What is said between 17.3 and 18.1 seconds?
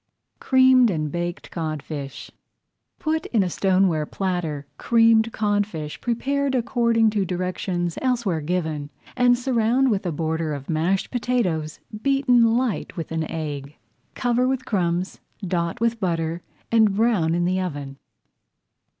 in the oven.